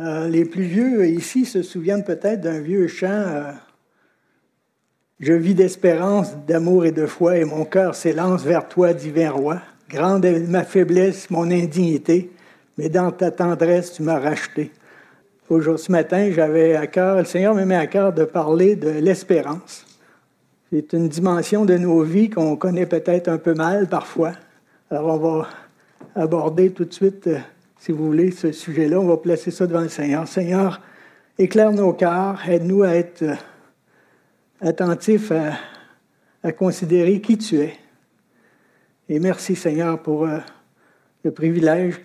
[0.00, 3.52] Euh, les plus vieux ici se souviennent peut-être d'un vieux chant euh,
[5.20, 9.60] Je vis d'espérance, d'amour et de foi, et mon cœur s'élance vers toi, divin roi.
[9.88, 12.32] Grande est ma faiblesse, mon indignité,
[12.76, 14.72] mais dans ta tendresse, tu m'as racheté.
[15.48, 18.88] Aujourd'hui, ce matin, j'avais à cœur, le Seigneur me met à cœur de parler de
[18.88, 19.86] l'espérance.
[20.72, 24.32] C'est une dimension de nos vies qu'on connaît peut-être un peu mal parfois.
[24.90, 25.48] Alors, on va
[26.16, 27.38] aborder tout de suite, euh,
[27.84, 28.98] si vous voulez, ce sujet-là.
[28.98, 30.26] On va placer ça devant le Seigneur.
[30.26, 30.80] Seigneur,
[31.36, 33.34] éclaire nos cœurs, aide-nous à être euh,
[34.62, 35.30] attentifs
[36.42, 37.74] à, considérer qui tu es.
[39.10, 40.38] Et merci, Seigneur, pour euh,
[41.24, 42.00] le privilège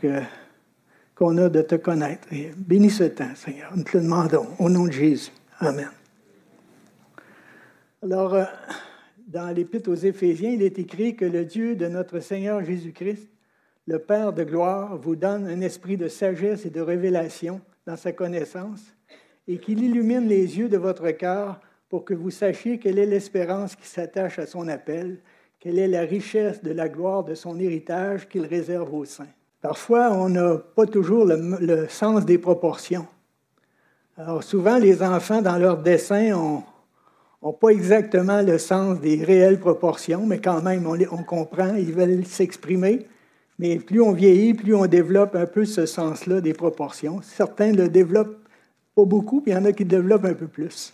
[1.16, 2.28] qu'on a de te connaître.
[2.58, 3.72] Bénis ce temps, Seigneur.
[3.74, 4.48] Nous te le demandons.
[4.60, 5.32] Au nom de Jésus.
[5.62, 5.92] Amen.
[8.04, 8.44] Alors, euh,
[9.30, 13.30] dans l'Épître aux Éphésiens, il est écrit que le Dieu de notre Seigneur Jésus-Christ,
[13.90, 18.12] le Père de gloire, vous donne un esprit de sagesse et de révélation dans sa
[18.12, 18.82] connaissance
[19.48, 21.60] et qu'il illumine les yeux de votre cœur
[21.90, 25.18] pour que vous sachiez quelle est l'espérance qui s'attache à son appel,
[25.60, 29.34] quelle est la richesse de la gloire de son héritage qu'il réserve aux saints.
[29.60, 33.08] Parfois, on n'a pas toujours le, sens des proportions.
[34.18, 36.64] Alors souvent, les enfants, dans leur dessin,
[37.42, 42.24] ont pas exactement le sens des réelles proportions, mais quand même, on comprend, ils veulent
[42.24, 43.08] s'exprimer.
[43.60, 47.20] Mais plus on vieillit, plus on développe un peu ce sens-là des proportions.
[47.22, 48.40] Certains le développent
[48.96, 50.94] pas beaucoup, puis il y en a qui le développent un peu plus.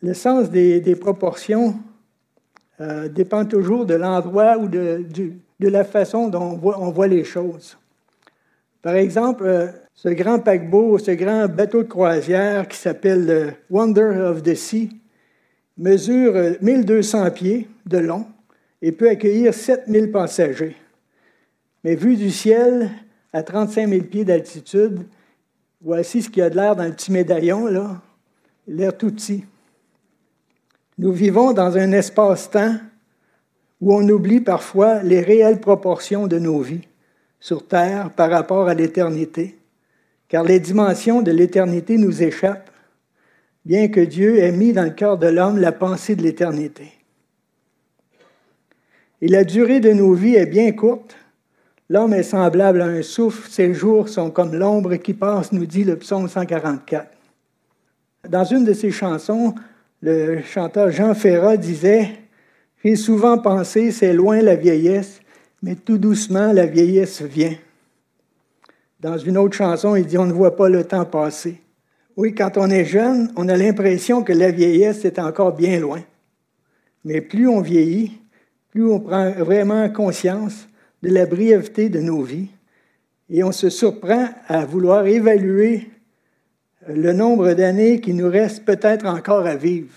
[0.00, 1.74] Le sens des, proportions
[2.80, 5.04] euh, dépend toujours de l'endroit ou de,
[5.58, 7.76] de, la façon dont on voit, les choses.
[8.80, 14.30] Par exemple, euh, ce grand paquebot, ce grand bateau de croisière qui s'appelle le Wonder
[14.30, 14.88] of the Sea,
[15.76, 18.24] mesure 1200 pieds de long
[18.80, 20.76] et peut accueillir 7000 passagers.
[21.84, 22.90] Mais vu du ciel,
[23.32, 25.06] à 35 000 pieds d'altitude,
[25.80, 28.00] voici ce qu'il y a de l'air dans le petit médaillon, là,
[28.66, 29.44] l'air tout petit.
[30.98, 32.76] Nous vivons dans un espace-temps
[33.80, 36.86] où on oublie parfois les réelles proportions de nos vies
[37.40, 39.58] sur Terre par rapport à l'éternité,
[40.28, 42.70] car les dimensions de l'éternité nous échappent
[43.64, 46.92] bien que Dieu ait mis dans le cœur de l'homme la pensée de l'éternité.
[49.22, 51.16] Et la durée de nos vies est bien courte.
[51.90, 55.82] L'homme est semblable à un souffle, ses jours sont comme l'ombre qui passe, nous dit
[55.82, 57.08] le psaume 144.
[58.28, 59.56] Dans une de ses chansons,
[60.00, 62.10] le chanteur Jean Ferrat disait
[62.84, 65.20] J'ai souvent pensé, c'est loin la vieillesse,
[65.64, 67.56] mais tout doucement la vieillesse vient.
[69.00, 71.60] Dans une autre chanson, il dit On ne voit pas le temps passer.
[72.16, 76.02] Oui, quand on est jeune, on a l'impression que la vieillesse est encore bien loin.
[77.04, 78.20] Mais plus on vieillit,
[78.70, 80.68] plus on prend vraiment conscience
[81.02, 82.48] de la brièveté de nos vies
[83.28, 85.88] et on se surprend à vouloir évaluer
[86.88, 89.94] le nombre d'années qui nous reste peut-être encore à vivre.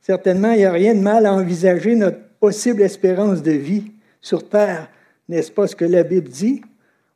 [0.00, 4.48] Certainement, il n'y a rien de mal à envisager notre possible espérance de vie sur
[4.48, 4.90] Terre,
[5.28, 6.62] n'est-ce pas ce que la Bible dit?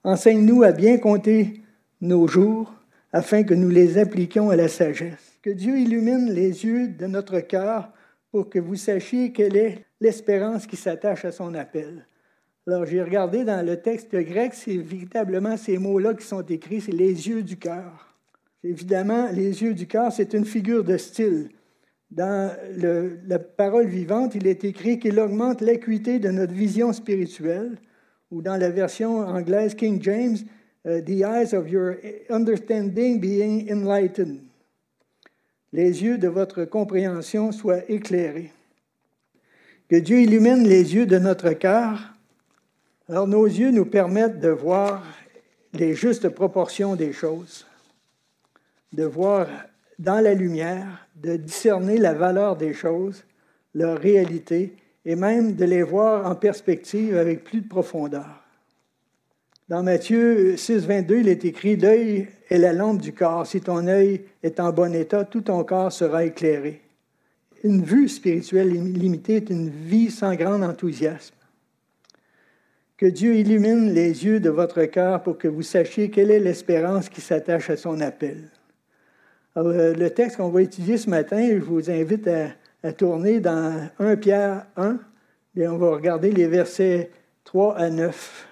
[0.04, 1.62] Enseigne-nous à bien compter
[2.00, 2.72] nos jours
[3.12, 5.38] afin que nous les appliquions à la sagesse.
[5.43, 7.91] Que Dieu illumine les yeux de notre cœur
[8.31, 12.06] pour que vous sachiez quelle est l'espérance qui s'attache à son appel.
[12.67, 16.93] Alors j'ai regardé dans le texte grec, c'est véritablement ces mots-là qui sont écrits, c'est
[16.93, 18.15] les yeux du cœur.
[18.62, 21.49] Évidemment, les yeux du cœur, c'est une figure de style.
[22.11, 22.55] Dans
[23.27, 27.78] la parole vivante, il est écrit qu'il augmente l'acuité de notre vision spirituelle,
[28.31, 30.39] ou dans la version anglaise King James,
[30.84, 34.41] Uh, the eyes of your understanding being enlightened.
[35.73, 38.50] Les yeux de votre compréhension soient éclairés.
[39.89, 42.12] Que Dieu illumine les yeux de notre cœur.
[43.12, 45.05] Alors nos yeux nous permettent de voir
[45.75, 47.67] les justes proportions des choses,
[48.95, 49.49] de voir
[49.99, 53.23] dans la lumière, de discerner la valeur des choses,
[53.75, 54.73] leur réalité,
[55.05, 58.43] et même de les voir en perspective avec plus de profondeur.
[59.69, 63.47] Dans Matthieu 6, 22, il est écrit L'œil est la lampe du corps.
[63.47, 66.81] Si ton œil est en bon état, tout ton corps sera éclairé.
[67.62, 71.35] Une vue spirituelle limitée est une vie sans grand enthousiasme.
[73.02, 77.08] Que Dieu illumine les yeux de votre cœur pour que vous sachiez quelle est l'espérance
[77.08, 78.44] qui s'attache à son appel.
[79.56, 82.50] Euh, le texte qu'on va étudier ce matin, je vous invite à,
[82.84, 84.99] à tourner dans 1 Pierre 1
[85.56, 87.10] et on va regarder les versets
[87.43, 88.46] 3 à 9.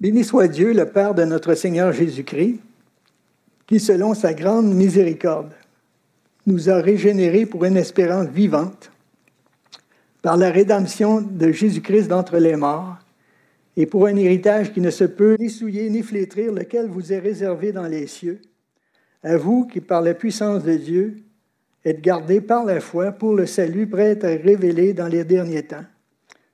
[0.00, 2.60] Béni soit Dieu, le Père de notre Seigneur Jésus-Christ,
[3.66, 5.52] qui, selon sa grande miséricorde,
[6.46, 8.92] nous a régénérés pour une espérance vivante
[10.22, 12.98] par la rédemption de Jésus-Christ d'entre les morts
[13.76, 17.18] et pour un héritage qui ne se peut ni souiller ni flétrir, lequel vous est
[17.18, 18.40] réservé dans les cieux,
[19.22, 21.16] à vous qui, par la puissance de Dieu,
[21.84, 25.84] êtes gardés par la foi pour le salut prêt à révéler dans les derniers temps.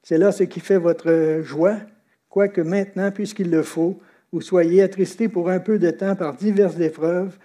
[0.03, 1.77] C'est là ce qui fait votre joie,
[2.29, 4.01] quoique maintenant, puisqu'il le faut,
[4.33, 7.37] vous soyez attristés pour un peu de temps par diverses épreuves,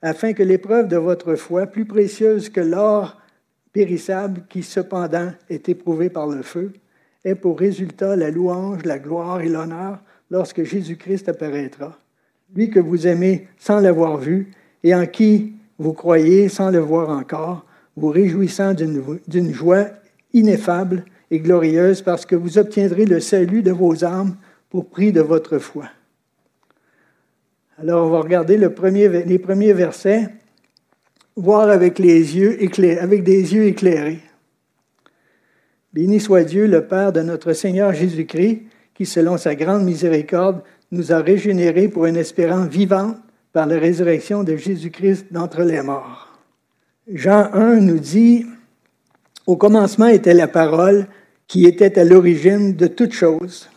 [0.00, 3.20] afin que l'épreuve de votre foi, plus précieuse que l'or
[3.72, 6.72] périssable qui cependant est éprouvé par le feu,
[7.34, 9.98] pour résultat la louange, la gloire et l'honneur
[10.30, 11.98] lorsque Jésus-Christ apparaîtra.
[12.54, 14.52] Lui que vous aimez sans l'avoir vu
[14.82, 17.64] et en qui vous croyez sans le voir encore,
[17.96, 19.86] vous réjouissant d'une joie
[20.32, 24.36] ineffable et glorieuse parce que vous obtiendrez le salut de vos âmes
[24.70, 25.86] pour prix de votre foi.
[27.80, 28.68] Alors, on va regarder les
[29.38, 30.28] premiers versets,
[31.36, 34.20] voir avec, avec des yeux éclairés.
[35.92, 38.62] Béni soit Dieu, le Père de notre Seigneur Jésus-Christ,
[38.94, 43.16] qui, selon sa grande miséricorde, nous a régénérés pour une espérance vivante
[43.52, 46.38] par la résurrection de Jésus-Christ d'entre les morts.
[47.12, 48.44] Jean 1 nous dit,
[49.46, 51.06] Au commencement était la parole
[51.46, 53.70] qui était à l'origine de toutes choses.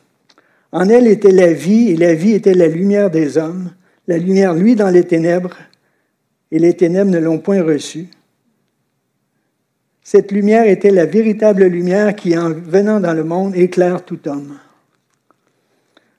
[0.73, 3.71] En elle était la vie, et la vie était la lumière des hommes.
[4.07, 5.55] La lumière, lui, dans les ténèbres,
[6.51, 8.07] et les ténèbres ne l'ont point reçue.
[10.03, 14.57] Cette lumière était la véritable lumière qui, en venant dans le monde, éclaire tout homme.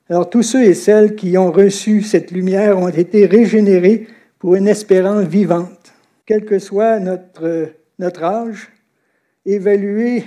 [0.08, 4.06] Alors tous ceux et celles qui ont reçu cette lumière ont été régénérés
[4.38, 5.94] pour une espérance vivante.
[6.26, 8.68] Quel que soit notre, âge,
[9.46, 10.24] évaluer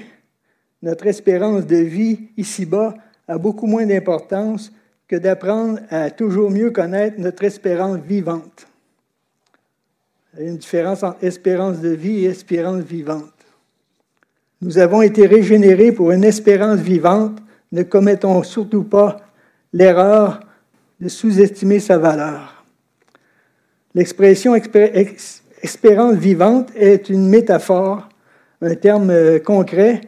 [0.82, 2.96] notre espérance de vie ici-bas
[3.28, 4.72] a beaucoup moins d'importance
[5.08, 8.68] que d'apprendre à toujours mieux connaître notre espérance vivante.
[10.34, 13.35] Il y a une différence entre espérance de vie et espérance vivante.
[14.62, 17.40] Nous avons été régénérés pour une espérance vivante.
[17.72, 19.18] Ne commettons surtout pas
[19.74, 20.40] l'erreur
[21.00, 22.64] de sous-estimer sa valeur.
[23.94, 28.10] L'expression espérance vivante est une métaphore,
[28.62, 30.02] un terme euh, concret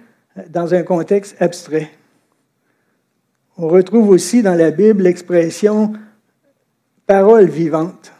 [0.49, 1.89] dans un contexte abstrait.
[3.57, 5.93] On retrouve aussi dans la Bible l'expression
[7.05, 8.11] parole vivante.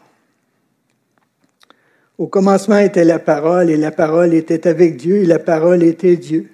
[2.18, 6.16] Au commencement était la parole, et la parole était avec Dieu, et la parole était
[6.16, 6.50] Dieu.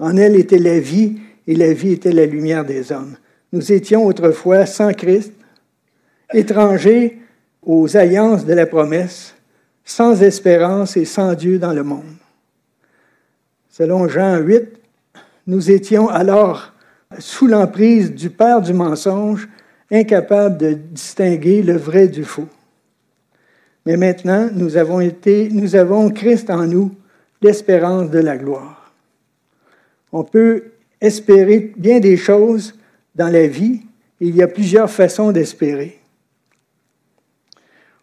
[0.00, 3.16] En elle était la vie, et la vie était la lumière des hommes.
[3.52, 5.32] Nous étions autrefois sans Christ,
[6.32, 7.20] étrangers
[7.62, 9.36] aux alliances de la promesse,
[9.84, 12.16] sans espérance et sans Dieu dans le monde.
[13.70, 14.64] Selon Jean 8,
[15.46, 16.72] nous étions alors
[17.18, 19.48] sous l'emprise du père du mensonge,
[19.92, 22.48] incapables de distinguer le vrai du faux.
[23.86, 26.94] Mais maintenant, nous avons, été, nous avons Christ en nous,
[27.42, 28.92] l'espérance de la gloire.
[30.12, 30.64] On peut
[31.00, 32.74] espérer bien des choses
[33.14, 33.82] dans la vie.
[34.20, 35.98] Il y a plusieurs façons d'espérer.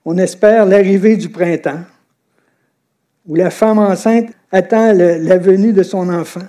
[0.05, 1.81] On espère l'arrivée du printemps,
[3.25, 6.47] où la femme enceinte attend la venue de son enfant.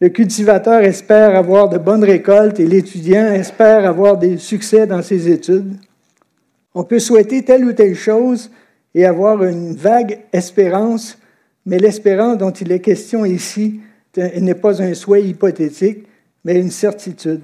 [0.00, 5.30] Le cultivateur espère avoir de bonnes récoltes et l'étudiant espère avoir des succès dans ses
[5.30, 5.76] études.
[6.74, 8.50] On peut souhaiter telle ou telle chose
[8.94, 11.18] et avoir une vague espérance,
[11.66, 13.80] mais l'espérance dont il est question ici
[14.16, 16.06] n'est pas un souhait hypothétique,
[16.44, 17.42] mais une certitude.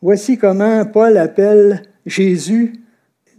[0.00, 2.74] Voici comment Paul appelle Jésus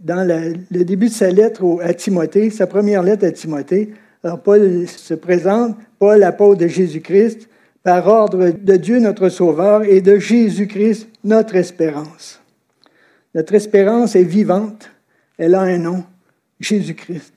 [0.00, 3.92] dans le début de sa lettre à Timothée, sa première lettre à Timothée.
[4.22, 7.48] Alors Paul se présente, Paul, apôtre de Jésus-Christ,
[7.82, 12.40] par ordre de Dieu notre Sauveur et de Jésus-Christ notre espérance.
[13.34, 14.90] Notre espérance est vivante.
[15.38, 16.04] Elle a un nom,
[16.60, 17.32] Jésus-Christ.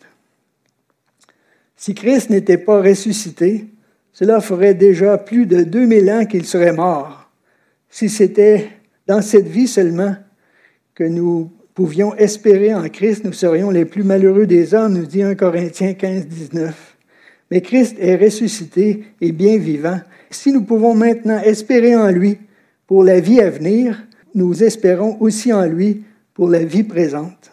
[1.75, 3.65] Si Christ n'était pas ressuscité,
[4.13, 7.29] cela ferait déjà plus de 2000 ans qu'il serait mort.
[7.89, 8.69] Si c'était
[9.05, 10.15] dans cette vie seulement
[10.95, 15.21] que nous pouvions espérer en Christ, nous serions les plus malheureux des hommes, nous dit
[15.21, 16.97] 1 Corinthiens 15, 19.
[17.51, 19.99] Mais Christ est ressuscité et bien vivant.
[20.31, 22.39] Si nous pouvons maintenant espérer en lui
[22.87, 24.03] pour la vie à venir,
[24.37, 26.03] nous espérons aussi en lui
[26.35, 27.51] pour la vie présente.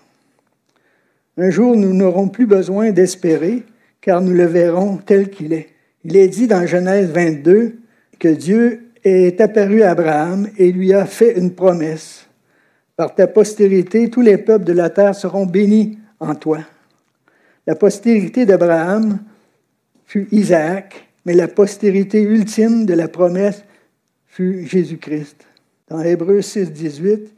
[1.38, 3.62] Un jour, nous n'aurons plus besoin d'espérer,
[4.02, 5.70] car nous le verrons tel qu'il est.
[6.04, 7.78] Il est dit dans Genèse 22
[8.18, 12.26] que Dieu est apparu à Abraham et lui a fait une promesse.
[12.96, 16.58] Par ta postérité, tous les peuples de la terre seront bénis en toi.
[17.66, 19.20] La postérité d'Abraham
[20.04, 23.64] fut Isaac, mais la postérité ultime de la promesse
[24.26, 25.46] fut Jésus-Christ.
[25.88, 27.34] Dans Hébreux 6, 18,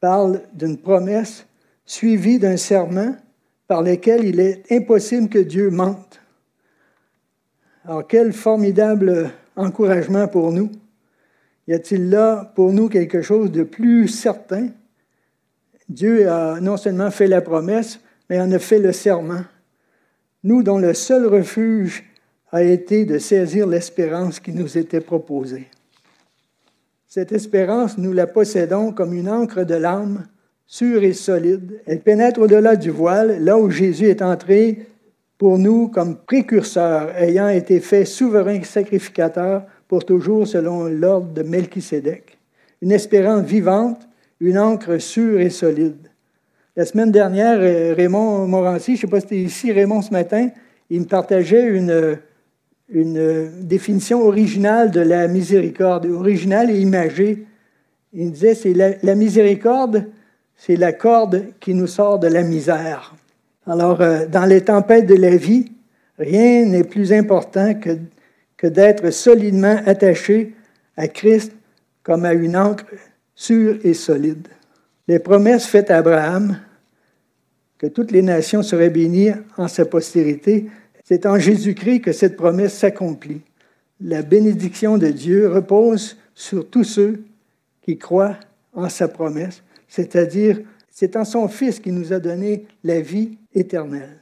[0.00, 1.46] parle d'une promesse
[1.84, 3.16] suivie d'un serment
[3.66, 6.20] par lequel il est impossible que Dieu mente.
[7.84, 10.70] Alors quel formidable encouragement pour nous.
[11.66, 14.68] Y a-t-il là pour nous quelque chose de plus certain?
[15.88, 19.42] Dieu a non seulement fait la promesse, mais en a fait le serment.
[20.44, 22.04] Nous, dont le seul refuge
[22.52, 25.68] a été de saisir l'espérance qui nous était proposée.
[27.12, 30.28] Cette espérance, nous la possédons comme une encre de l'âme,
[30.64, 31.80] sûre et solide.
[31.84, 34.86] Elle pénètre au-delà du voile, là où Jésus est entré
[35.36, 42.38] pour nous comme précurseur, ayant été fait souverain sacrificateur pour toujours selon l'ordre de Melchisédek.
[42.80, 46.12] Une espérance vivante, une encre sûre et solide.
[46.76, 47.58] La semaine dernière,
[47.96, 50.50] Raymond Morancy, je ne sais pas si c'était ici, Raymond, ce matin,
[50.88, 52.20] il me partageait une,
[52.92, 57.46] une définition originale de la miséricorde, originale et imagée.
[58.12, 60.06] Il disait, c'est la, miséricorde,
[60.56, 63.14] c'est la corde qui nous sort de la misère.
[63.66, 65.70] Alors, euh, dans les tempêtes de la vie,
[66.18, 67.98] rien n'est plus important que,
[68.56, 70.54] que d'être solidement attaché
[70.96, 71.52] à Christ
[72.02, 72.86] comme à une encre
[73.34, 74.48] sûre et solide.
[75.06, 76.58] Les promesses faites à Abraham,
[77.78, 80.66] que toutes les nations seraient bénies en sa postérité,
[81.10, 83.40] c'est en Jésus-Christ que cette promesse s'accomplit.
[84.00, 87.24] La bénédiction de Dieu repose sur tous ceux
[87.82, 88.36] qui croient
[88.74, 94.18] en sa promesse, c'est-à-dire c'est en son Fils qui nous a donné la vie éternelle.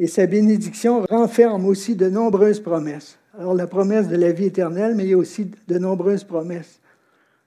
[0.00, 3.16] Et sa bénédiction renferme aussi de nombreuses promesses.
[3.38, 6.80] Alors la promesse de la vie éternelle, mais il y a aussi de nombreuses promesses.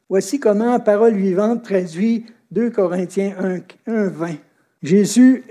[0.08, 4.36] Voici comment Parole vivante traduit 2 Corinthiens 1, 1 20.
[4.82, 5.44] Jésus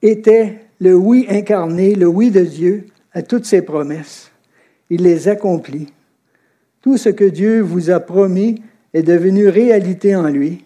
[0.00, 4.30] était le oui incarné, le oui de Dieu à toutes ses promesses.
[4.90, 5.92] Il les accomplit.
[6.82, 10.64] Tout ce que Dieu vous a promis est devenu réalité en lui.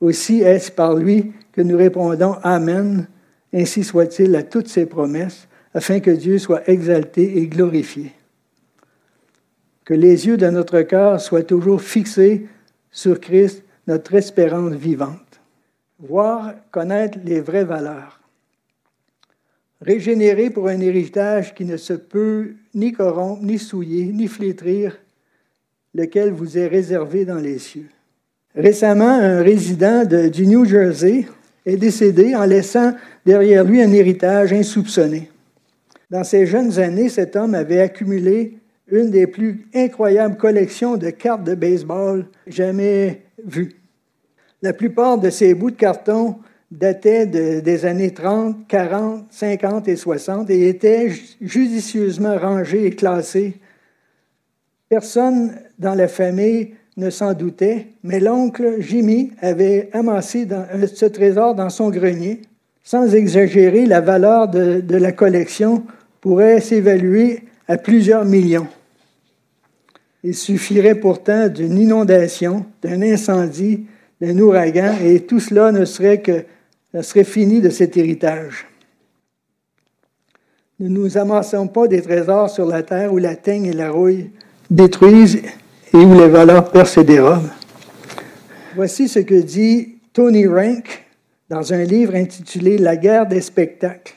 [0.00, 3.08] Aussi est-ce par lui que nous répondons Amen,
[3.52, 8.12] ainsi soit-il à toutes ses promesses, afin que Dieu soit exalté et glorifié.
[9.84, 12.46] Que les yeux de notre cœur soient toujours fixés
[12.90, 15.40] sur Christ, notre espérance vivante.
[15.98, 18.17] Voir, connaître les vraies valeurs
[19.80, 24.98] régénéré pour un héritage qui ne se peut ni corrompre, ni souiller, ni flétrir,
[25.94, 27.88] lequel vous est réservé dans les cieux.
[28.54, 31.26] Récemment, un résident du New Jersey
[31.64, 32.94] est décédé en laissant
[33.24, 35.30] derrière lui un héritage insoupçonné.
[36.10, 38.58] Dans ses jeunes années, cet homme avait accumulé
[38.90, 43.76] une des plus incroyables collections de cartes de baseball jamais vues.
[44.62, 46.36] La plupart de ces bouts de carton
[46.70, 51.10] datait des années 30, 40, 50 et 60 et était
[51.40, 53.54] judicieusement rangé et classé.
[54.88, 60.46] Personne dans la famille ne s'en doutait, mais l'oncle Jimmy avait amassé
[60.92, 62.42] ce trésor dans son grenier.
[62.82, 65.84] Sans exagérer, la valeur de la collection
[66.20, 68.66] pourrait s'évaluer à plusieurs millions.
[70.24, 73.86] Il suffirait pourtant d'une inondation, d'un incendie,
[74.20, 76.44] d'un ouragan, et tout cela ne serait que
[76.92, 78.66] ça serait fini de cet héritage.
[80.80, 84.30] Ne nous amassons pas des trésors sur la terre où la teigne et la rouille
[84.70, 85.42] détruisent
[85.92, 87.02] et où les valeurs percent.
[88.74, 91.04] Voici ce que dit Tony Rank
[91.48, 94.14] dans un livre intitulé La guerre des spectacles.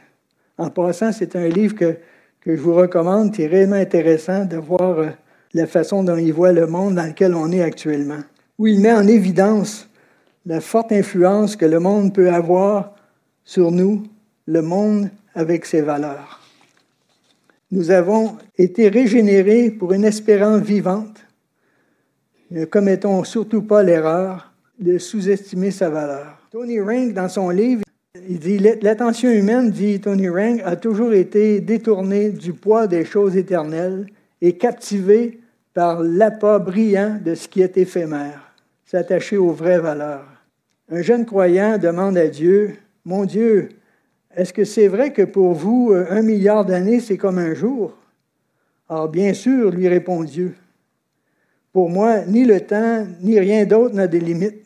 [0.58, 1.98] En passant, c'est un livre que,
[2.42, 5.08] que je vous recommande, qui est réellement intéressant de voir euh,
[5.54, 8.20] la façon dont il voit le monde dans lequel on est actuellement,
[8.60, 9.90] où il met en évidence
[10.45, 12.95] la forte influence que le monde peut avoir
[13.43, 14.03] sur nous,
[14.48, 16.39] le monde avec ses valeurs.
[17.71, 21.25] Nous avons été régénérés pour une espérance vivante.
[22.50, 26.38] Ne commettons surtout pas l'erreur de sous-estimer sa valeur.
[26.51, 27.83] Tony Rank, dans son livre,
[28.27, 33.38] il dit L'attention humaine, dit Tony Rank, a toujours été détournée du poids des choses
[33.38, 34.07] éternelles
[34.41, 35.39] et captivée
[35.74, 38.50] par l'appât brillant de ce qui est éphémère
[38.91, 40.27] s'attacher aux vraies valeurs.
[40.89, 43.69] Un jeune croyant demande à Dieu, Mon Dieu,
[44.36, 47.93] est-ce que c'est vrai que pour vous, euh, un milliard d'années, c'est comme un jour?
[48.89, 50.55] Alors bien sûr, lui répond Dieu.
[51.71, 54.65] Pour moi, ni le temps, ni rien d'autre n'a de limites.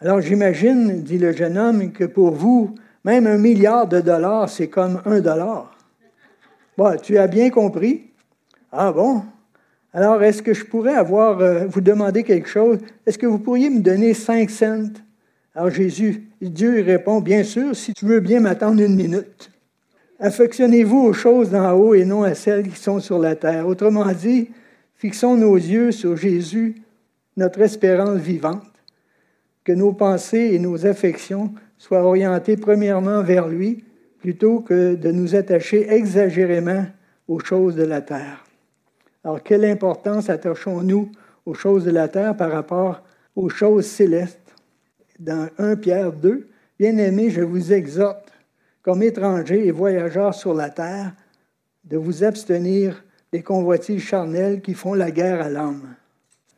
[0.00, 2.74] Alors j'imagine, dit le jeune homme, que pour vous,
[3.04, 5.78] même un milliard de dollars, c'est comme un dollar.
[6.76, 8.10] Bon, tu as bien compris.
[8.72, 9.22] Ah bon?
[9.94, 12.78] Alors, est-ce que je pourrais avoir, euh, vous demander quelque chose?
[13.06, 14.92] Est-ce que vous pourriez me donner cinq cents?
[15.54, 19.50] Alors Jésus, Dieu répond, bien sûr, si tu veux bien m'attendre une minute.
[20.18, 23.66] Affectionnez-vous aux choses d'en haut et non à celles qui sont sur la terre.
[23.66, 24.50] Autrement dit,
[24.94, 26.76] fixons nos yeux sur Jésus,
[27.36, 28.62] notre espérance vivante.
[29.64, 33.84] Que nos pensées et nos affections soient orientées premièrement vers lui,
[34.20, 36.86] plutôt que de nous attacher exagérément
[37.28, 38.44] aux choses de la terre.
[39.24, 41.10] Alors, quelle importance attachons-nous
[41.46, 43.02] aux choses de la terre par rapport
[43.36, 44.38] aux choses célestes?
[45.18, 46.48] Dans 1 Pierre 2,
[46.78, 48.32] Bien-aimés, je vous exhorte,
[48.82, 51.12] comme étrangers et voyageurs sur la terre,
[51.84, 55.94] de vous abstenir des convoitises charnelles qui font la guerre à l'âme.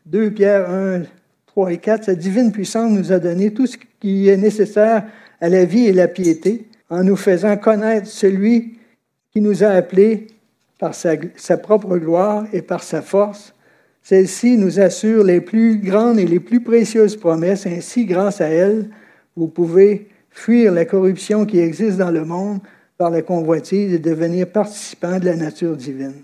[0.07, 1.03] 2 Pierre 1,
[1.45, 5.05] 3 et 4, sa divine puissance nous a donné tout ce qui est nécessaire
[5.43, 8.79] à la vie et la piété, en nous faisant connaître celui
[9.31, 10.29] qui nous a appelés
[10.79, 13.55] par sa, propre gloire et par sa force.
[14.03, 17.67] Celle-ci nous assure les plus grandes et les plus précieuses promesses.
[17.67, 18.91] Ainsi, grâce à elle,
[19.37, 22.59] vous pouvez fuir la corruption qui existe dans le monde
[22.99, 26.23] par la convoitise et devenir participant de la nature divine.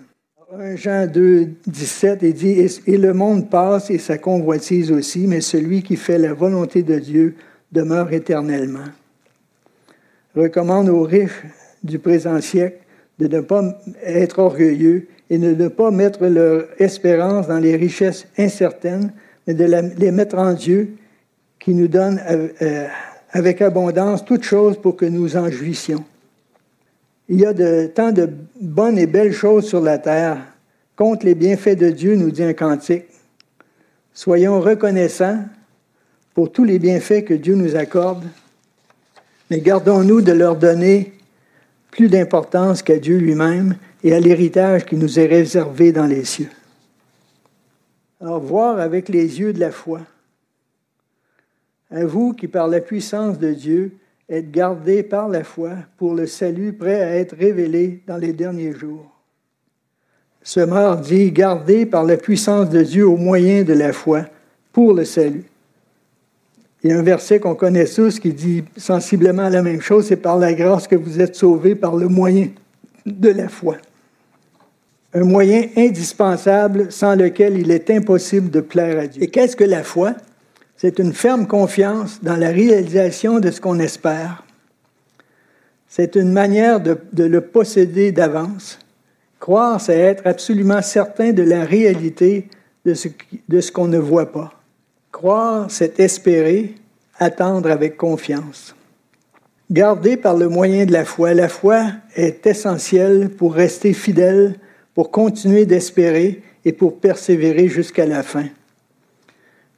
[0.52, 5.40] 1 Jean 2, 17, il dit Et le monde passe et sa convoitise aussi, mais
[5.40, 7.37] celui qui fait la volonté de Dieu
[7.71, 8.88] demeure éternellement.
[10.35, 11.45] recommande aux riches
[11.85, 12.78] du présent siècle
[13.21, 13.62] de ne pas
[14.03, 19.12] être orgueilleux et de ne pas mettre leur espérance dans les richesses incertaines,
[19.47, 19.65] mais de
[19.99, 20.97] les mettre en Dieu
[21.59, 22.87] qui nous donne euh, euh,
[23.31, 26.05] avec abondance toutes choses pour que nous en jouissions.
[27.29, 28.29] Il y a de, tant de
[28.61, 30.39] bonnes et belles choses sur la terre.
[30.97, 33.05] Contre les bienfaits de Dieu, nous dit un cantique.
[34.12, 35.45] Soyons reconnaissants
[36.35, 38.25] pour tous les bienfaits que Dieu nous accorde,
[39.50, 41.12] mais gardons-nous de leur donner
[41.90, 46.50] plus d'importance qu'à Dieu lui-même et à l'héritage qui nous est réservé dans les cieux.
[48.20, 50.00] Alors, voir avec les yeux de la foi
[51.90, 53.92] à vous qui, par la puissance de Dieu,
[54.28, 58.73] êtes gardés par la foi pour le salut prêt à être révélé dans les derniers
[58.73, 59.11] jours.
[60.42, 64.25] Ce mort dit, gardés par la puissance de Dieu au moyen de la foi
[64.73, 65.50] pour le salut.
[66.82, 70.16] Il y a un verset qu'on connaît tous qui dit sensiblement la même chose, c'est
[70.16, 72.49] par la grâce que vous êtes sauvés par le moyen
[73.04, 73.76] de la foi.
[75.12, 79.22] Un moyen indispensable sans lequel il est impossible de plaire à Dieu.
[79.22, 80.14] Et qu'est-ce que la foi?
[80.76, 84.44] C'est une ferme confiance dans la réalisation de ce qu'on espère.
[85.88, 88.78] C'est une manière de, le posséder d'avance.
[89.40, 92.49] Croire, c'est être absolument certain de la réalité
[92.86, 94.59] de ce, qu'on ne voit pas.
[95.21, 96.76] Croire, c'est espérer,
[97.19, 98.75] attendre avec confiance.
[99.71, 101.35] Garder par le moyen de la foi.
[101.35, 104.54] La foi est essentielle pour rester fidèle,
[104.95, 108.47] pour continuer d'espérer et pour persévérer jusqu'à la fin.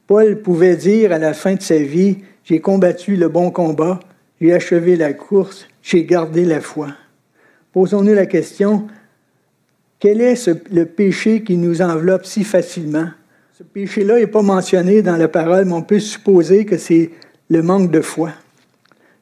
[0.07, 3.99] Paul pouvait dire à la fin de sa vie, j'ai combattu le bon combat,
[4.39, 6.93] j'ai achevé la course, j'ai gardé la foi.
[7.73, 8.87] Posons-nous la question,
[9.99, 13.09] quel est le péché qui nous enveloppe si facilement?
[13.63, 17.11] Ce péché-là n'est pas mentionné dans la parole, mais on peut supposer que c'est
[17.47, 18.33] le manque de foi,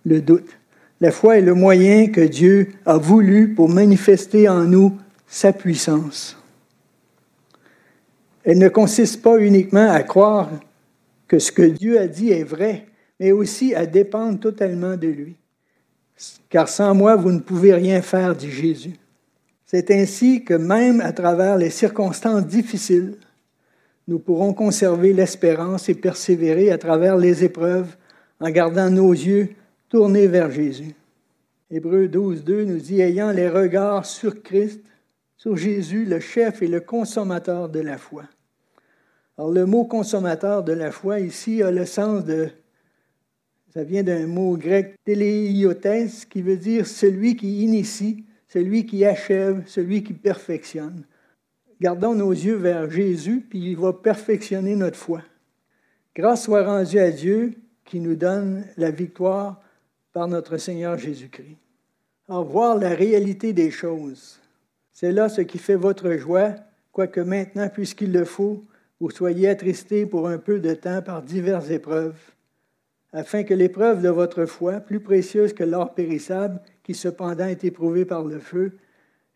[0.03, 0.57] le doute.
[0.99, 6.37] La foi est le moyen que Dieu a voulu pour manifester en nous sa puissance.
[8.43, 10.49] Elle ne consiste pas uniquement à croire
[11.27, 12.87] que ce que Dieu a dit est vrai,
[13.19, 15.35] mais aussi à dépendre totalement de lui.
[16.49, 18.95] Car sans moi, vous ne pouvez rien faire, dit Jésus.
[19.67, 23.17] C'est ainsi que même à travers les circonstances difficiles,
[24.11, 27.95] nous pourrons conserver l'espérance et persévérer à travers les épreuves
[28.41, 29.51] en gardant nos yeux
[29.87, 30.93] tournés vers Jésus.
[31.69, 34.81] Hébreu 12, 2 nous dit, ayant les regards sur Christ,
[35.37, 38.23] sur Jésus, le chef et le consommateur de la foi.
[39.37, 42.49] Alors, le mot consommateur de la foi ici a le sens de.
[43.73, 49.63] Ça vient d'un mot grec téléiotes, qui veut dire celui qui initie, celui qui achève,
[49.67, 51.05] celui qui perfectionne.
[51.81, 55.23] Gardons nos yeux vers Jésus, puis il va perfectionner notre foi.
[56.15, 59.59] Grâce soit rendue à Dieu qui nous donne la victoire
[60.13, 61.57] par notre Seigneur Jésus-Christ.
[62.29, 64.39] Alors, voir la réalité des choses,
[64.93, 66.53] c'est là ce qui fait votre joie,
[66.91, 68.63] quoique maintenant, puisqu'il le faut,
[68.99, 72.19] vous soyez attristés pour un peu de temps par diverses épreuves,
[73.11, 78.05] afin que l'épreuve de votre foi, plus précieuse que l'or périssable, qui cependant est éprouvé
[78.05, 78.77] par le feu,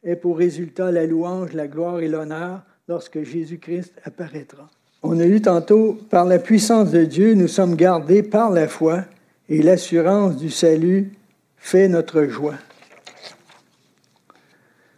[0.05, 4.69] ait pour résultat la louange, la gloire et l'honneur lorsque Jésus-Christ apparaîtra.
[5.03, 9.03] On a lu tantôt, par la puissance de Dieu, nous sommes gardés par la foi,
[9.49, 11.11] et l'assurance du salut
[11.57, 12.55] fait notre joie.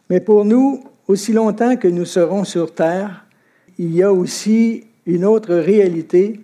[0.10, 3.26] Mais pour nous, aussi longtemps que nous serons sur terre,
[3.78, 6.40] il y a aussi une autre réalité.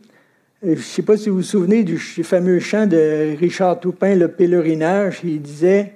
[0.63, 4.15] Euh, je ne sais pas si vous vous souvenez du fameux chant de Richard Toupin,
[4.15, 5.21] Le pèlerinage.
[5.23, 5.93] Il disait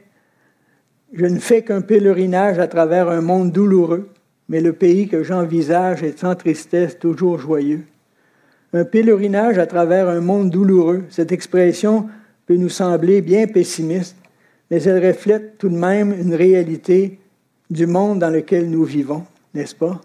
[1.13, 4.10] Je ne fais qu'un pèlerinage à travers un monde douloureux,
[4.50, 7.84] mais le pays que j'envisage est sans tristesse, toujours joyeux.
[8.74, 11.06] Un pèlerinage à travers un monde douloureux.
[11.10, 12.08] Cette expression
[12.46, 14.17] peut nous sembler bien pessimiste,
[14.70, 17.20] mais elle reflète tout de même une réalité
[17.70, 20.02] du monde dans lequel nous vivons, n'est-ce pas?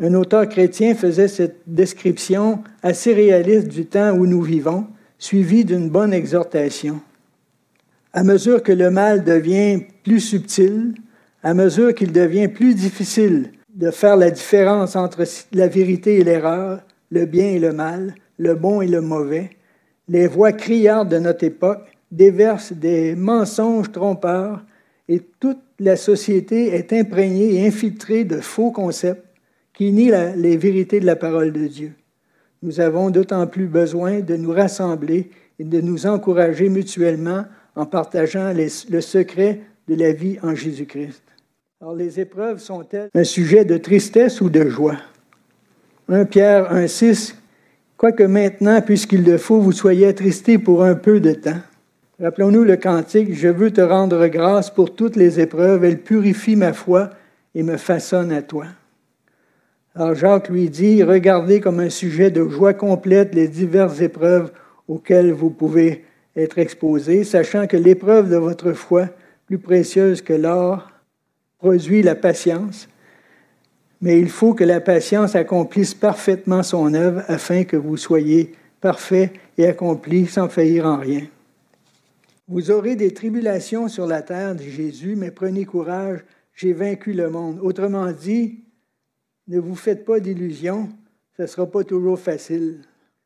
[0.00, 4.86] Un auteur chrétien faisait cette description assez réaliste du temps où nous vivons,
[5.18, 7.00] suivie d'une bonne exhortation.
[8.16, 10.94] À mesure que le mal devient plus subtil,
[11.42, 16.80] à mesure qu'il devient plus difficile de faire la différence entre la vérité et l'erreur,
[17.10, 19.50] le bien et le mal, le bon et le mauvais,
[20.08, 24.64] les voix criardes de notre époque déversent des mensonges trompeurs
[25.10, 29.26] et toute la société est imprégnée et infiltrée de faux concepts
[29.74, 31.92] qui nient les vérités de la parole de Dieu.
[32.62, 37.44] Nous avons d'autant plus besoin de nous rassembler et de nous encourager mutuellement
[37.76, 41.22] en partageant le secret de la vie en Jésus-Christ.
[41.80, 44.96] Alors les épreuves sont-elles un sujet de tristesse ou de joie?
[46.08, 47.34] 1 Pierre 1,6
[47.96, 51.60] Quoique maintenant, puisqu'il le faut, vous soyez attristés pour un peu de temps.
[52.20, 56.72] Rappelons-nous le cantique Je veux te rendre grâce pour toutes les épreuves, elles purifient ma
[56.72, 57.10] foi
[57.54, 58.66] et me façonnent à toi.
[59.94, 64.52] Alors Jacques lui dit, regardez comme un sujet de joie complète les diverses épreuves
[64.88, 66.04] auxquelles vous pouvez
[66.36, 69.08] être exposés, sachant que l'épreuve de votre foi,
[69.46, 70.90] plus précieuse que l'or,
[71.58, 72.88] produit la patience.
[74.00, 79.32] Mais il faut que la patience accomplisse parfaitement son œuvre afin que vous soyez parfait
[79.56, 81.26] et accompli sans faillir en rien.
[82.48, 86.20] Vous aurez des tribulations sur la terre, dit Jésus, mais prenez courage,
[86.54, 87.58] j'ai vaincu le monde.
[87.62, 88.60] Autrement dit,
[89.48, 90.88] ne vous faites pas d'illusions,
[91.36, 92.82] ce ne sera pas toujours facile.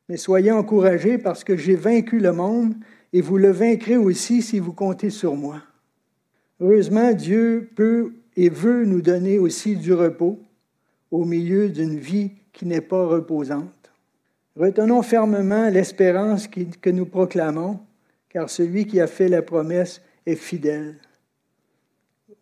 [0.08, 2.74] Mais soyez encouragés parce que j'ai vaincu le monde
[3.12, 5.62] et vous le vaincrez aussi si vous comptez sur moi.
[6.60, 10.38] Heureusement, Dieu peut et veut nous donner aussi du repos
[11.10, 13.90] au milieu d'une vie qui n'est pas reposante.
[14.56, 17.80] Retenons fermement l'espérance que nous proclamons,
[18.28, 20.96] car celui qui a fait la promesse est fidèle.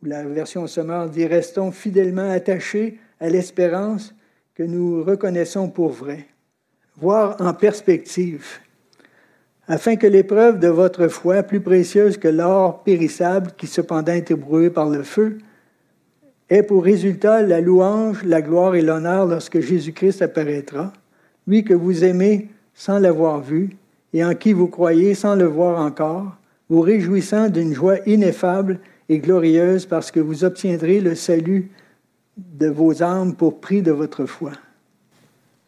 [0.02, 4.14] La version sommaire dit Restons fidèlement attachés à l'espérance
[4.54, 6.26] que nous reconnaissons pour vrai.
[6.96, 8.44] Voir en perspective,
[9.68, 14.70] afin que l'épreuve de votre foi, plus précieuse que l'or périssable qui cependant est ébroué
[14.70, 15.38] par le feu,
[16.48, 20.92] ait pour résultat la louange, la gloire et l'honneur lorsque Jésus-Christ apparaîtra,
[21.46, 23.76] lui que vous aimez sans l'avoir vu
[24.14, 26.36] et en qui vous croyez sans le voir encore,
[26.70, 31.70] vous réjouissant d'une joie ineffable et glorieuse parce que vous obtiendrez le salut
[32.38, 34.52] de vos âmes pour prix de votre foi.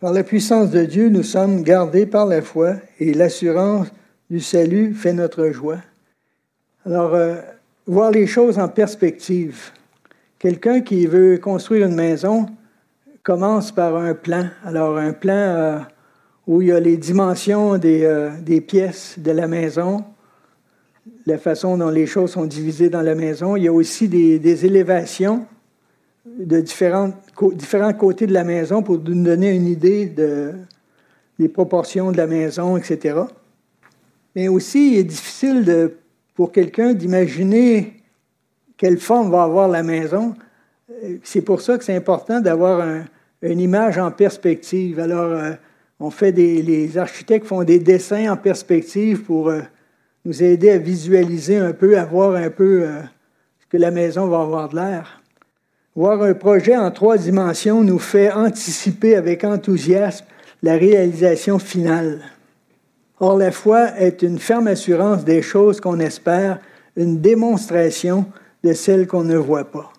[0.01, 3.89] Par la puissance de Dieu, nous sommes gardés par la foi et l'assurance
[4.31, 5.77] du salut fait notre joie.
[6.87, 7.37] Alors, euh,
[7.87, 9.73] voir les choses en perspective.
[10.39, 12.47] Quelqu'un qui veut construire une maison
[13.23, 14.47] commence par un plan.
[14.65, 15.79] Alors, un plan euh,
[16.47, 20.03] où il y a les dimensions des, euh, des, pièces de la maison,
[21.27, 23.55] la façon dont les choses sont divisées dans la maison.
[23.55, 25.45] Il y a aussi des, des élévations
[26.27, 27.13] de différents,
[27.55, 30.53] différents côtés de la maison pour nous donner une idée de,
[31.39, 33.21] des proportions de la maison, etc.
[34.37, 35.93] Mais aussi, il est difficile
[36.35, 38.03] pour quelqu'un d'imaginer
[38.77, 40.35] quelle forme va avoir la maison.
[41.23, 43.05] C'est pour ça que c'est important d'avoir
[43.43, 45.01] une image en perspective.
[45.01, 45.53] Alors, euh,
[45.99, 49.61] on fait des, les architectes font des dessins en perspective pour euh,
[50.25, 53.01] nous aider à visualiser un peu, à voir un peu euh,
[53.61, 55.20] ce que la maison va avoir de l'air.
[56.01, 60.25] Voir un projet en trois dimensions nous fait anticiper avec enthousiasme
[60.63, 62.23] la réalisation finale.
[63.19, 66.59] Or, la foi est une ferme assurance des choses qu'on espère,
[66.97, 68.25] une démonstration
[68.65, 69.93] de celles qu'on ne voit pas.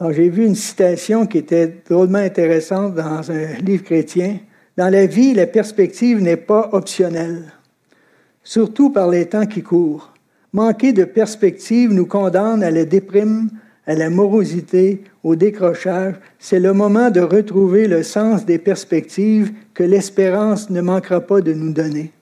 [0.00, 4.38] Alors, j'ai vu une citation qui était drôlement intéressante dans un livre chrétien.
[4.76, 7.52] Dans la vie, la perspective n'est pas optionnelle,
[8.42, 10.12] surtout par les temps qui courent.
[10.52, 13.48] Manquer de perspective nous condamne à la déprime,
[13.90, 19.82] à la morosité, au décrochage, c'est le moment de retrouver le sens des perspectives que
[19.82, 22.12] l'espérance ne manquera pas de nous donner.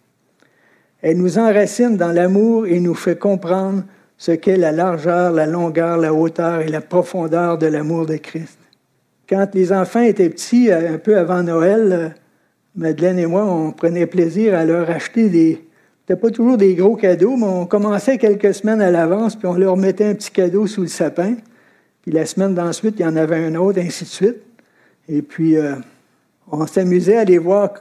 [1.02, 3.82] Elle nous enracine dans l'amour et nous fait comprendre
[4.16, 8.58] ce qu'est la largeur, la longueur, la hauteur et la profondeur de l'amour de Christ.
[9.28, 12.08] Quand les enfants étaient petits, euh, un peu avant Noël, euh,
[12.76, 15.68] Madeleine et moi, on prenait plaisir à leur acheter des,
[16.00, 19.52] c'était pas toujours des gros cadeaux, mais on commençait quelques semaines à l'avance, puis on
[19.52, 21.34] leur mettait un petit cadeau sous le sapin.
[22.08, 24.38] Puis la semaine d'ensuite, il y en avait un autre, ainsi de suite.
[25.10, 25.74] Et puis, euh,
[26.50, 27.74] on s'amusait à les voir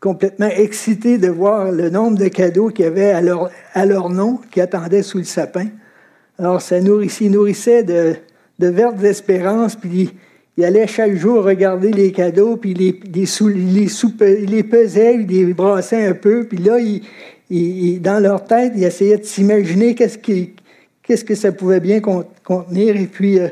[0.00, 4.10] complètement excités de voir le nombre de cadeaux qu'il y avait à leur, à leur
[4.10, 5.68] nom qui attendaient sous le sapin.
[6.40, 8.16] Alors, ça nourrissait, nourrissait de,
[8.58, 10.10] de vertes espérances, puis
[10.56, 16.04] il allait chaque jour regarder les cadeaux, puis les, les, les, les pesait, les brassait
[16.04, 16.78] un peu, puis là,
[18.00, 22.96] dans leur tête, il essayait de s'imaginer qu'est-ce que ça pouvait bien contenir.
[22.96, 23.46] Et puis, euh,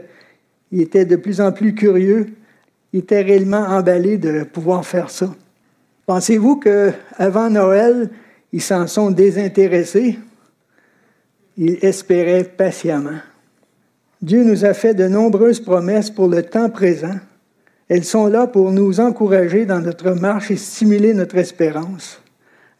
[0.72, 2.28] il était de plus en plus curieux.
[2.92, 5.34] il était réellement emballé de pouvoir faire ça.
[6.06, 8.10] Pensez-vous qu'avant Noël,
[8.52, 10.18] ils s'en sont désintéressés?
[11.56, 13.18] Ils espéraient patiemment.
[14.22, 17.16] Dieu nous a fait de nombreuses promesses pour le temps présent.
[17.88, 22.20] Elles sont là pour nous encourager dans notre marche et stimuler notre espérance.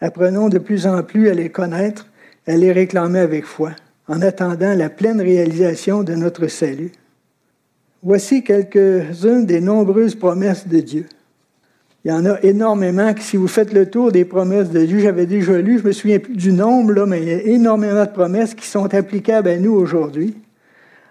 [0.01, 2.07] Apprenons de plus en plus à les connaître,
[2.47, 3.73] à les réclamer avec foi,
[4.09, 6.93] en attendant la pleine réalisation de notre salut.
[8.03, 11.07] Voici quelques-unes des nombreuses promesses de Dieu.
[12.05, 13.13] Il y en a énormément.
[13.19, 16.21] Si vous faites le tour des promesses de Dieu, j'avais déjà lu, je me souviens
[16.21, 19.73] plus du nombre, mais il y a énormément de promesses qui sont applicables à nous
[19.73, 20.37] aujourd'hui.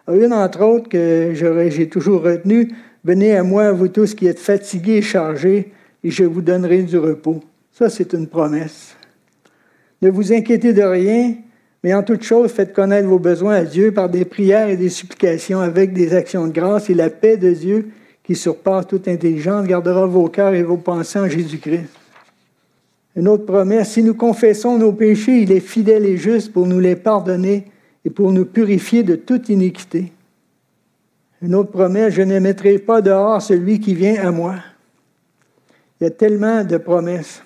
[0.08, 2.72] Une, entre autres, que j'ai toujours retenue,
[3.06, 5.72] Venez à moi, vous tous qui êtes fatigués et chargés,
[6.04, 7.44] et je vous donnerai du repos.
[7.72, 8.96] Ça, c'est une promesse.
[10.02, 11.36] Ne vous inquiétez de rien,
[11.86, 14.90] mais en toute chose, faites connaître vos besoins à Dieu par des prières et des
[14.90, 17.92] supplications avec des actions de grâce, et la paix de Dieu,
[18.24, 21.92] qui surpasse toute intelligence, gardera vos cœurs et vos pensées en Jésus-Christ.
[23.16, 26.80] Une autre promesse, si nous confessons nos péchés, il est fidèle et juste pour nous
[26.80, 27.66] les pardonner
[28.04, 30.12] et pour nous purifier de toute iniquité.
[31.44, 34.56] Une autre promesse, je ne mettrai pas dehors celui qui vient à moi.
[36.02, 37.44] Il y a tellement de promesses.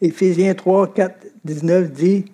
[0.00, 2.26] Éphésiens 3, 4, 19 dit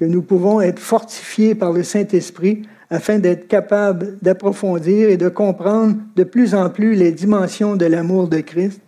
[0.00, 5.96] que nous pouvons être fortifiés par le Saint-Esprit afin d'être capables d'approfondir et de comprendre
[6.16, 8.80] de plus en plus les dimensions de l'amour de Christ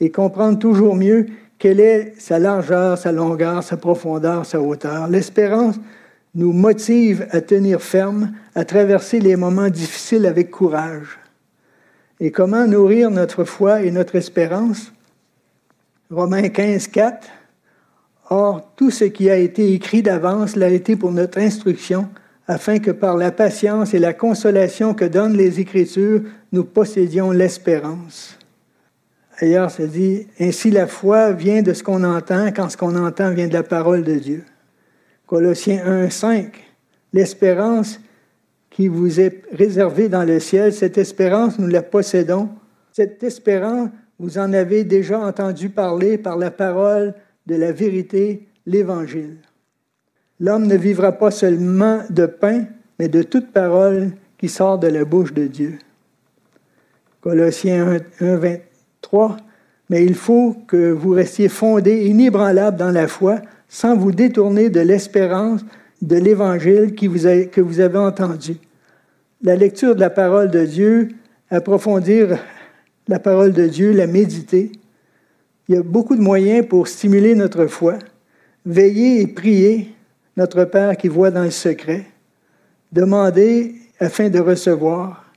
[0.00, 5.08] et comprendre toujours mieux quelle est sa largeur, sa longueur, sa profondeur, sa hauteur.
[5.08, 5.80] L'espérance
[6.34, 11.18] nous motive à tenir ferme, à traverser les moments difficiles avec courage.
[12.20, 14.92] Et comment nourrir notre foi et notre espérance?
[16.10, 17.28] Romains 15, 4.
[18.30, 22.08] Or, tout ce qui a été écrit d'avance l'a été pour notre instruction,
[22.46, 28.38] afin que par la patience et la consolation que donnent les Écritures, nous possédions l'espérance.
[29.38, 33.32] Ailleurs, ça dit, ainsi la foi vient de ce qu'on entend, quand ce qu'on entend
[33.32, 34.44] vient de la parole de Dieu.
[35.26, 36.52] Colossiens 1, 5,
[37.12, 38.00] l'espérance
[38.68, 42.48] qui vous est réservée dans le ciel, cette espérance, nous la possédons.
[42.92, 47.14] Cette espérance, vous en avez déjà entendu parler par la parole
[47.46, 49.36] de la vérité, l'Évangile.
[50.38, 52.64] L'homme ne vivra pas seulement de pain,
[52.98, 55.78] mais de toute parole qui sort de la bouche de Dieu.
[57.20, 59.36] Colossiens 1, 23.
[59.90, 64.80] Mais il faut que vous restiez fondés, inébranlables dans la foi, sans vous détourner de
[64.80, 65.64] l'espérance
[66.00, 68.56] de l'Évangile que vous avez entendu.
[69.42, 71.08] La lecture de la parole de Dieu,
[71.50, 72.38] approfondir
[73.08, 74.72] la parole de Dieu, la méditer.
[75.70, 77.94] Il y a beaucoup de moyens pour stimuler notre foi.
[78.66, 79.94] Veiller et prier
[80.36, 82.06] notre Père qui voit dans le secret,
[82.90, 85.32] demander afin de recevoir,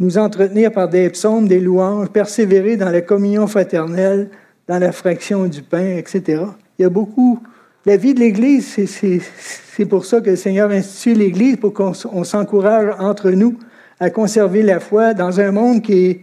[0.00, 4.30] nous entretenir par des psaumes, des louanges, persévérer dans la communion fraternelle,
[4.66, 6.42] dans la fraction du pain, etc.
[6.76, 7.40] Il y a beaucoup.
[7.86, 12.92] La vie de l'Église, c'est pour ça que le Seigneur institue l'Église, pour qu'on s'encourage
[12.98, 13.60] entre nous
[14.00, 16.20] à conserver la foi dans un monde qui est,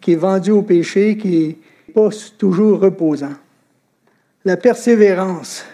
[0.00, 1.56] qui est vendu au péché, qui n'est
[1.92, 3.34] pas toujours reposant.
[4.44, 5.64] La persévérance.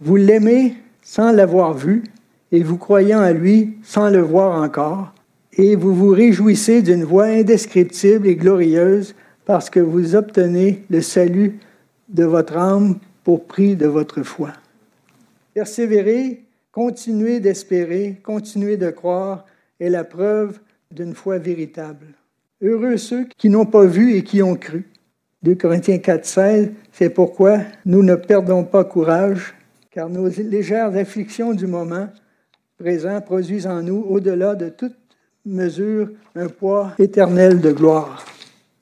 [0.00, 2.04] Vous l'aimez sans l'avoir vu
[2.52, 5.12] et vous croyant à lui sans le voir encore,
[5.52, 11.58] et vous vous réjouissez d'une voix indescriptible et glorieuse parce que vous obtenez le salut
[12.08, 14.52] de votre âme pour prix de votre foi.
[15.54, 19.46] Persévérer, continuer d'espérer, continuer de croire
[19.80, 20.58] est la preuve
[20.90, 22.06] d'une foi véritable.
[22.62, 24.84] Heureux ceux qui n'ont pas vu et qui ont cru.
[25.42, 29.54] 2 Corinthiens 4, 16, c'est pourquoi nous ne perdons pas courage,
[29.90, 32.08] car nos légères afflictions du moment
[32.78, 34.96] présent produisent en nous, au-delà de toute
[35.44, 38.24] mesure, un poids éternel de gloire.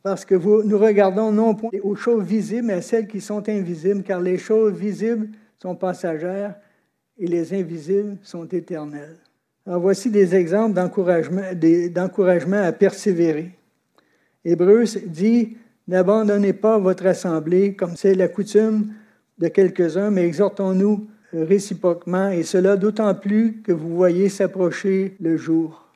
[0.02, 4.02] Parce que nous regardons non point aux choses visibles, mais à celles qui sont invisibles,
[4.02, 5.28] car les choses visibles
[5.60, 6.54] sont passagères
[7.18, 9.16] et les invisibles sont éternelles.
[9.66, 13.50] Alors voici des exemples d'encouragement à persévérer.
[14.44, 18.92] Hébreux dit N'abandonnez pas votre assemblée comme c'est la coutume
[19.38, 25.88] de quelques-uns, mais exhortons-nous réciproquement, et cela d'autant plus que vous voyez s'approcher le jour.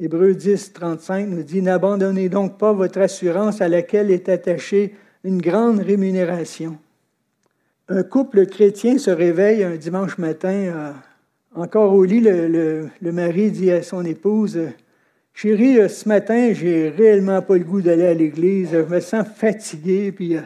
[0.00, 5.40] Hébreu 10, 35 nous dit N'abandonnez donc pas votre assurance à laquelle est attachée une
[5.40, 6.76] grande rémunération.
[7.88, 10.92] Un couple chrétien se réveille un dimanche matin, euh,
[11.54, 14.58] encore au lit, le, mari dit à son épouse
[15.34, 19.26] Chérie, euh, ce matin, j'ai réellement pas le goût d'aller à l'église, je me sens
[19.36, 20.42] fatigué, puis euh,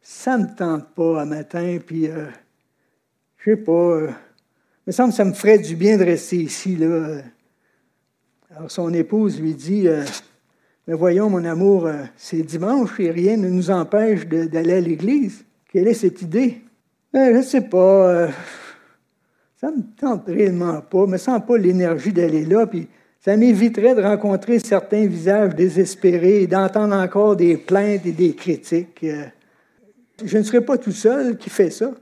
[0.00, 3.98] ça ne me tente pas à matin, puis je sais pas.
[4.08, 6.76] il me semble que ça me ferait du bien de rester ici.
[6.76, 7.22] Là.
[8.54, 10.04] Alors son épouse lui dit euh,
[10.86, 15.44] Mais voyons, mon amour, euh, c'est dimanche et rien ne nous empêche d'aller à l'église.
[15.70, 16.60] Quelle est cette idée?
[17.14, 18.10] Ben, je ne sais pas.
[18.10, 18.28] Euh,
[19.58, 21.06] ça ne me tente réellement pas.
[21.06, 22.66] Je me sens pas l'énergie d'aller là.
[22.66, 22.88] Puis
[23.24, 29.04] ça m'éviterait de rencontrer certains visages désespérés et d'entendre encore des plaintes et des critiques.
[29.04, 29.24] Euh,
[30.24, 31.92] je ne serai pas tout seul qui fait ça.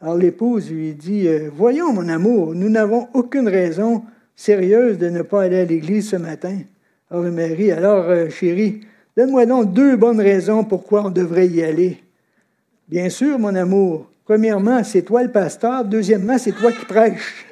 [0.00, 4.02] Alors l'épouse lui dit, Voyons mon amour, nous n'avons aucune raison
[4.36, 6.58] sérieuse de ne pas aller à l'église ce matin.
[7.10, 8.80] Alors Marie, alors euh, chérie,
[9.16, 11.98] donne-moi donc deux bonnes raisons pourquoi on devrait y aller.
[12.88, 14.10] Bien sûr, mon amour.
[14.24, 15.84] Premièrement, c'est toi le pasteur.
[15.84, 17.46] Deuxièmement, c'est toi qui prêches.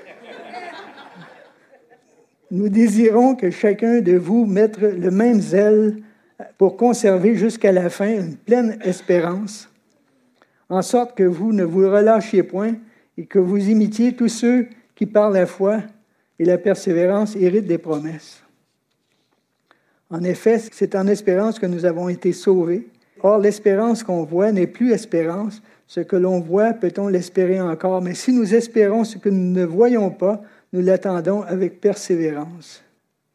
[2.53, 5.97] Nous désirons que chacun de vous mette le même zèle
[6.59, 9.71] pour conserver jusqu'à la fin une pleine espérance,
[10.69, 12.75] en sorte que vous ne vous relâchiez point
[13.17, 15.79] et que vous imitiez tous ceux qui, par la foi
[16.39, 18.43] et la persévérance, héritent des promesses.
[20.11, 22.87] En effet, c'est en espérance que nous avons été sauvés.
[23.23, 25.63] Or, l'espérance qu'on voit n'est plus espérance.
[25.87, 29.65] Ce que l'on voit, peut-on l'espérer encore, mais si nous espérons ce que nous ne
[29.65, 32.83] voyons pas, nous l'attendons avec persévérance.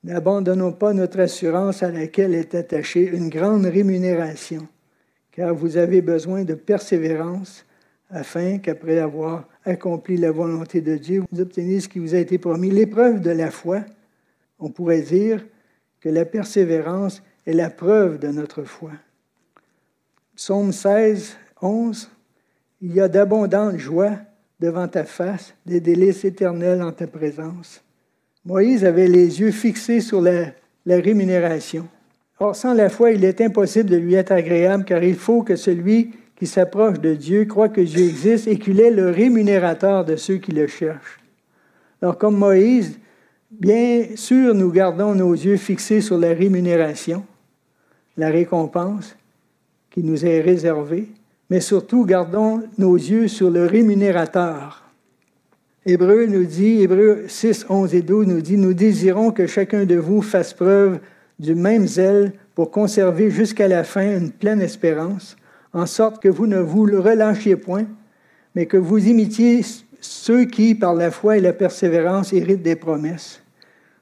[0.04, 4.68] N'abandonnons pas notre assurance à laquelle est attachée une grande rémunération,
[5.32, 7.66] car vous avez besoin de persévérance
[8.10, 12.38] afin qu'après avoir accompli la volonté de Dieu, vous obteniez ce qui vous a été
[12.38, 12.70] promis.
[12.70, 13.82] L'épreuve de la foi,
[14.60, 15.46] on pourrait dire,
[16.00, 18.92] que la persévérance est la preuve de notre foi.
[20.36, 22.10] Psaume 16, 11.
[22.82, 24.18] Il y a d'abondantes joies
[24.60, 27.82] devant ta face, des délices éternels en ta présence.
[28.46, 30.48] Moïse avait les yeux fixés sur la,
[30.86, 31.88] la rémunération.
[32.40, 35.56] Or, sans la foi, il est impossible de lui être agréable, car il faut que
[35.56, 40.16] celui qui s'approche de Dieu croit que Dieu existe et qu'il est le rémunérateur de
[40.16, 41.20] ceux qui le cherchent.
[42.02, 43.00] Alors, comme Moïse,
[43.50, 47.26] Bien sûr, nous gardons nos yeux fixés sur la rémunération,
[48.18, 49.16] la récompense
[49.90, 51.08] qui nous est réservée,
[51.50, 54.84] mais surtout gardons nos yeux sur le rémunérateur.
[55.86, 59.96] Hébreu nous dit, Hébreu 6, 11 et 12 nous dit, nous désirons que chacun de
[59.96, 61.00] vous fasse preuve
[61.40, 65.38] du même zèle pour conserver jusqu'à la fin une pleine espérance,
[65.74, 67.86] en sorte que vous ne vous relâchiez point,
[68.56, 69.62] mais que vous imitiez
[70.02, 73.42] ceux qui, par la foi et la persévérance, héritent des promesses.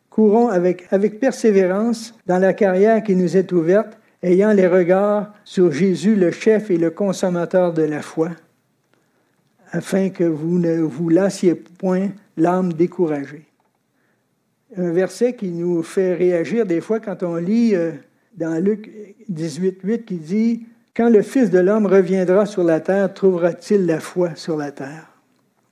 [0.10, 5.72] Courons avec, avec persévérance dans la carrière qui nous est ouverte, ayant les regards sur
[5.72, 8.32] Jésus, le chef et le consommateur de la foi,
[9.72, 13.46] afin que vous ne vous lassiez point l'âme découragée.
[14.76, 17.92] Un verset qui nous fait réagir des fois quand on lit euh,
[18.36, 18.92] dans Luc
[19.30, 24.00] 18, 8 qui dit Quand le Fils de l'homme reviendra sur la terre, trouvera-t-il la
[24.00, 25.08] foi sur la terre?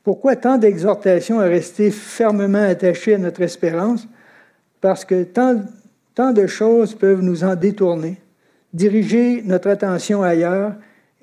[0.04, 4.08] Pourquoi tant d'exhortations à rester fermement attachés à notre espérance?
[4.80, 5.62] Parce que tant,
[6.13, 8.22] tant de choses peuvent nous en détourner,
[8.73, 10.73] diriger notre attention ailleurs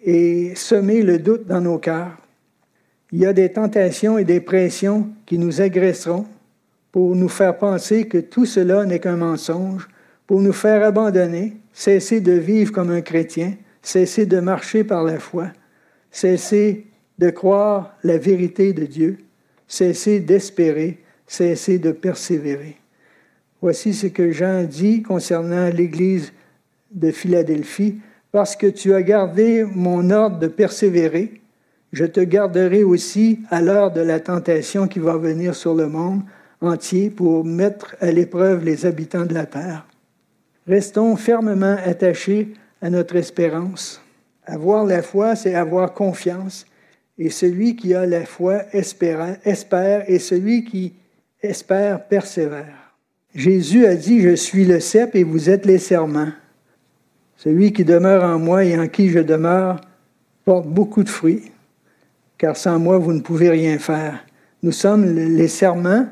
[0.02, 2.16] et semer le doute dans nos cœurs.
[3.12, 6.26] Il y a des tentations et des pressions qui nous agresseront
[6.92, 9.88] pour nous faire penser que tout cela n'est qu'un mensonge,
[10.26, 15.18] pour nous faire abandonner, cesser de vivre comme un chrétien, cesser de marcher par la
[15.18, 15.48] foi,
[16.10, 16.86] cesser
[17.18, 19.18] de croire la vérité de Dieu,
[19.66, 22.76] cesser d'espérer, cesser de persévérer.
[23.60, 26.32] Voici ce que Jean dit concernant l'Église
[26.90, 28.00] de Philadelphie.
[28.32, 31.40] Parce que tu as gardé mon ordre de persévérer,
[31.92, 36.20] je te garderai aussi à l'heure de la tentation qui va venir sur le monde
[36.60, 39.86] entier pour mettre à l'épreuve les habitants de la terre.
[40.68, 44.00] Restons fermement attachés à notre espérance.
[44.44, 46.66] Avoir la foi, c'est avoir confiance
[47.20, 49.36] et celui qui a la foi espère,
[50.08, 50.94] et celui qui
[51.42, 52.94] espère persévère.
[53.34, 56.32] Jésus a dit, je suis le cep et vous êtes les serments.
[57.42, 59.80] Celui qui demeure en moi et en qui je demeure
[60.44, 61.50] porte beaucoup de fruits,
[62.36, 64.18] car sans moi, vous ne pouvez rien faire.
[64.62, 66.06] Nous sommes les serments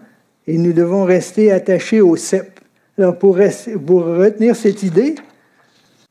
[0.47, 2.61] et nous devons rester attachés au cep.
[2.97, 5.17] Alors, pour, retenir cette idée,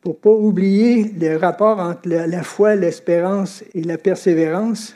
[0.01, 4.95] pour ne pas oublier le rapport entre la, foi, l'espérance et la persévérance.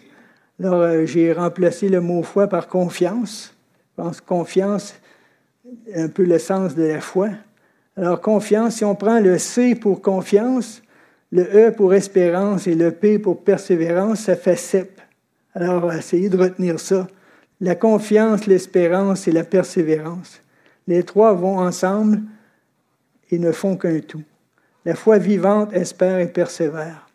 [0.59, 3.55] Alors, euh, j'ai remplacé le mot foi par confiance.
[3.97, 4.93] Je pense confiance,
[5.95, 7.29] un peu le sens de la foi.
[7.97, 10.81] Alors, confiance, si on prend le C pour confiance,
[11.31, 15.01] le E pour espérance et le P pour persévérance, ça fait CEP.
[15.53, 17.07] Alors, essayez de retenir ça.
[17.59, 20.41] La confiance, l'espérance et la persévérance.
[20.87, 22.21] Les trois vont ensemble
[23.29, 24.23] et ne font qu'un tout.
[24.85, 27.07] La foi vivante espère et persévère.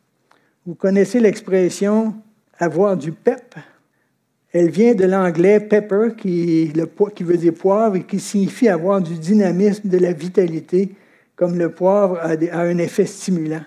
[0.67, 2.15] Vous connaissez l'expression
[2.59, 3.55] avoir du pep.
[4.59, 6.73] Elle vient de l'anglais pepper, qui,
[7.21, 10.95] veut dire poivre, et qui signifie avoir du dynamisme, de la vitalité
[11.35, 13.65] comme le poivre a, un effet stimulant.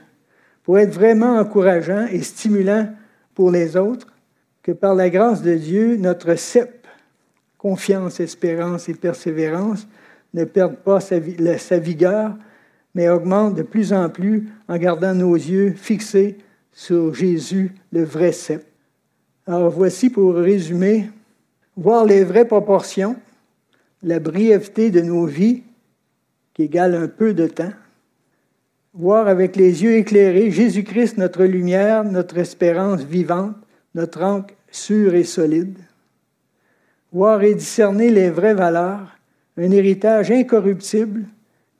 [0.63, 2.89] Pour être vraiment encourageant et stimulant
[3.35, 4.07] pour les autres,
[4.63, 6.87] que par la grâce de Dieu, notre CEP,
[7.59, 9.87] confiance, espérance et persévérance,
[10.33, 11.17] ne perde pas sa,
[11.59, 12.35] sa vigueur,
[12.95, 16.39] mais augmente de plus en plus en gardant nos yeux fixés
[16.71, 18.68] sur Jésus, le vrai cep.
[19.49, 21.09] Alors voici pour résumer,
[21.75, 23.15] voir les vraies proportions,
[24.03, 25.63] la brièveté de nos vies,
[26.53, 27.73] qui égale un peu de temps,
[28.93, 33.55] voir avec les yeux éclairés Jésus-Christ, notre lumière, notre espérance vivante,
[33.95, 35.79] notre ancre sûre et solide,
[37.11, 39.17] voir et discerner les vraies valeurs,
[39.57, 41.25] un héritage incorruptible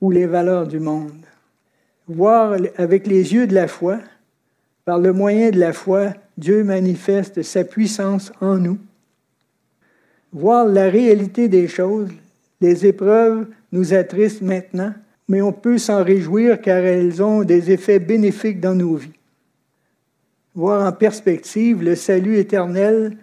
[0.01, 1.24] ou les valeurs du monde,
[2.07, 3.99] voir avec les yeux de la foi,
[4.86, 8.78] par le moyen de la foi, Dieu manifeste sa puissance en nous.
[10.32, 12.12] Voir la réalité des choses,
[12.62, 14.94] les épreuves nous attristent maintenant,
[15.28, 19.20] mais on peut s'en réjouir car elles ont des effets bénéfiques dans nos vies.
[20.56, 23.18] Voir en perspective le salut éternel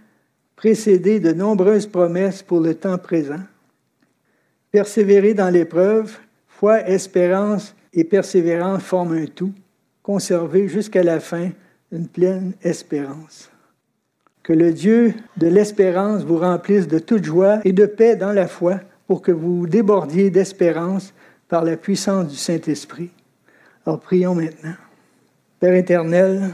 [0.55, 3.41] précédé de nombreuses promesses pour le temps présent.
[4.71, 9.53] Persévérer dans l'épreuve, foi, espérance et persévérance forment un tout
[10.03, 11.51] conserver jusqu'à la fin
[11.97, 13.51] une pleine espérance.
[14.43, 18.47] Que le Dieu de l'espérance vous remplisse de toute joie et de paix dans la
[18.47, 21.13] foi pour que vous débordiez d'espérance
[21.49, 23.11] par la puissance du Saint-Esprit.
[23.85, 24.75] Alors prions maintenant.
[25.59, 26.51] Père éternel,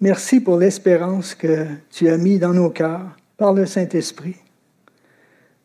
[0.00, 4.36] merci pour l'espérance que tu as mis dans nos cœurs par le Saint-Esprit.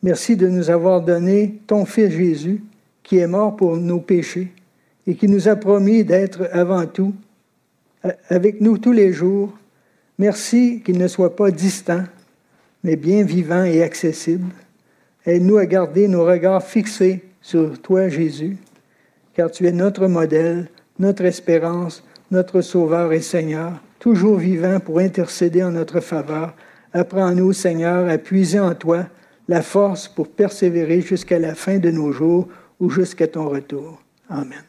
[0.01, 2.63] Merci de nous avoir donné ton Fils Jésus
[3.03, 4.53] qui est mort pour nos péchés
[5.05, 7.13] et qui nous a promis d'être avant tout
[8.29, 9.53] avec nous tous les jours.
[10.17, 12.03] Merci qu'il ne soit pas distant,
[12.83, 14.51] mais bien vivant et accessible.
[15.25, 18.57] Aide-nous à garder nos regards fixés sur toi, Jésus,
[19.33, 25.63] car tu es notre modèle, notre espérance, notre Sauveur et Seigneur, toujours vivant pour intercéder
[25.63, 26.53] en notre faveur.
[26.93, 29.05] Apprends-nous, Seigneur, à puiser en toi
[29.47, 32.47] la force pour persévérer jusqu'à la fin de nos jours
[32.79, 34.01] ou jusqu'à ton retour.
[34.29, 34.63] Amen.